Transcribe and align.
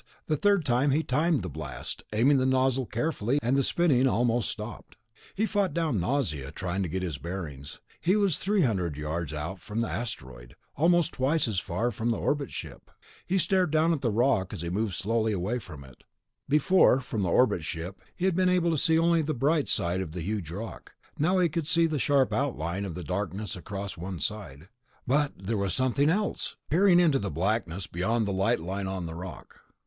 The 0.25 0.35
third 0.35 0.65
time 0.65 0.89
he 0.89 1.03
timed 1.03 1.43
the 1.43 1.47
blast, 1.47 2.01
aiming 2.11 2.37
the 2.39 2.45
nozzle 2.47 2.87
carefully, 2.87 3.37
and 3.43 3.55
the 3.55 3.61
spinning 3.61 4.07
almost 4.07 4.49
stopped. 4.49 4.95
He 5.35 5.45
fought 5.45 5.75
down 5.75 5.99
nausea, 5.99 6.51
trying 6.51 6.81
to 6.81 6.89
get 6.89 7.03
his 7.03 7.19
bearings. 7.19 7.81
He 7.99 8.15
was 8.15 8.39
three 8.39 8.63
hundred 8.63 8.97
yards 8.97 9.31
out 9.31 9.59
from 9.59 9.81
the 9.81 9.87
asteroid, 9.87 10.55
almost 10.75 11.11
twice 11.11 11.47
as 11.47 11.59
far 11.59 11.91
from 11.91 12.09
the 12.09 12.17
orbit 12.17 12.51
ship. 12.51 12.89
He 13.27 13.37
stared 13.37 13.69
down 13.69 13.93
at 13.93 14.01
the 14.01 14.09
rock 14.09 14.53
as 14.53 14.63
he 14.63 14.71
moved 14.71 14.95
slowly 14.95 15.33
away 15.33 15.59
from 15.59 15.83
it. 15.83 16.03
Before, 16.49 16.99
from 16.99 17.21
the 17.21 17.29
orbit 17.29 17.63
ship, 17.63 18.01
he 18.15 18.25
had 18.25 18.35
been 18.35 18.49
able 18.49 18.71
to 18.71 18.79
see 18.79 18.97
only 18.97 19.21
the 19.21 19.35
bright 19.35 19.69
side 19.69 20.01
of 20.01 20.13
the 20.13 20.21
huge 20.21 20.49
rock; 20.49 20.95
now 21.19 21.37
he 21.37 21.47
could 21.47 21.67
see 21.67 21.85
the 21.85 21.99
sharp 21.99 22.31
line 22.31 22.85
of 22.85 23.05
darkness 23.05 23.55
across 23.55 23.97
one 23.97 24.19
side. 24.19 24.67
But 25.05 25.33
there 25.37 25.57
was 25.57 25.75
something 25.75 26.09
else.... 26.09 26.15
He 26.15 26.15
fired 26.15 26.23
the 26.23 26.31
bumper 26.31 26.31
again 26.31 26.31
to 26.31 26.39
steady 26.41 26.61
himself, 26.63 26.69
peering 26.71 26.99
into 26.99 27.19
the 27.19 27.39
blackness 27.39 27.85
beyond 27.85 28.25
the 28.27 28.33
light 28.33 28.59
line 28.59 28.87
on 28.87 29.05
the 29.05 29.13
rock. 29.13 29.59